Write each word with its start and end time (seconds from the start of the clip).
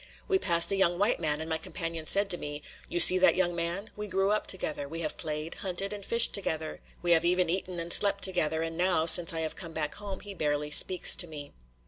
We 0.27 0.39
passed 0.39 0.71
a 0.71 0.75
young 0.75 0.97
white 0.97 1.19
man, 1.19 1.41
and 1.41 1.47
my 1.47 1.59
companion 1.59 2.07
said 2.07 2.27
to 2.31 2.37
me: 2.39 2.63
"You 2.89 2.99
see 2.99 3.19
that 3.19 3.35
young 3.35 3.53
man? 3.55 3.91
We 3.95 4.07
grew 4.07 4.31
up 4.31 4.47
together; 4.47 4.87
we 4.87 5.01
have 5.01 5.15
played, 5.15 5.53
hunted, 5.61 5.93
and 5.93 6.03
fished 6.03 6.33
together; 6.33 6.79
we 7.03 7.11
have 7.11 7.23
even 7.23 7.51
eaten 7.51 7.79
and 7.79 7.93
slept 7.93 8.23
together; 8.23 8.63
and 8.63 8.75
now 8.75 9.05
since 9.05 9.31
I 9.31 9.41
have 9.41 9.55
come 9.55 9.73
back 9.73 9.93
home, 9.93 10.21
he 10.21 10.33
barely 10.33 10.71
speaks 10.71 11.15
to 11.17 11.27
me." 11.27 11.53